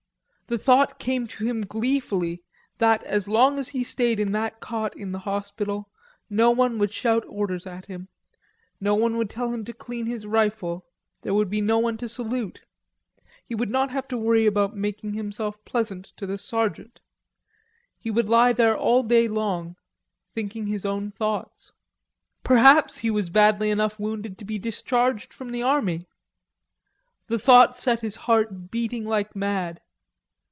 [0.47, 2.43] The thought came to him gleefully,
[2.77, 5.89] that as long as he stayed in that cot in the hospital
[6.29, 8.09] no one would shout orders at him.
[8.81, 10.85] No one would tell him to clean his rifle.
[11.21, 12.65] There would be no one to salute.
[13.45, 16.99] He would not have to worry about making himself pleasant to the sergeant.
[17.97, 19.77] He would lie there all day long,
[20.33, 21.71] thinking his own thoughts.
[22.43, 26.07] Perhaps he was badly enough wounded to be discharged from the army.
[27.27, 29.79] The thought set his heart beating like mad.